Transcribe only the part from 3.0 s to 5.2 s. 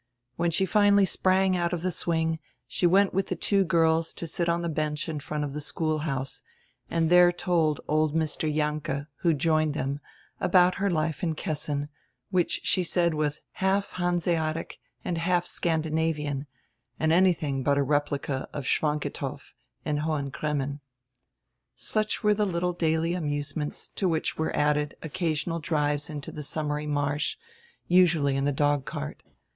widi the two girls to sit on die bench in